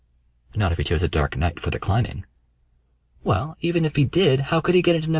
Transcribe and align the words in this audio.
"Not 0.55 0.71
if 0.71 0.79
he 0.79 0.83
chose 0.83 1.03
a 1.03 1.07
dark 1.07 1.37
night 1.37 1.59
for 1.59 1.69
the 1.69 1.77
climbing." 1.77 2.25
"Well, 3.23 3.55
even 3.61 3.85
if 3.85 3.97
he 3.97 4.03
did, 4.03 4.39
how 4.49 4.59
could 4.59 4.73
he 4.73 4.81
get 4.81 4.95
into 4.95 5.09
No. 5.09 5.09